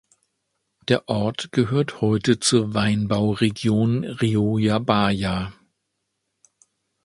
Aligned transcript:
Der 0.87 1.07
Ort 1.09 1.51
gehört 1.51 2.01
heute 2.01 2.39
zur 2.39 2.73
Weinbauregion 2.73 4.03
"Rioja 4.03 4.79
Baja". 4.79 5.53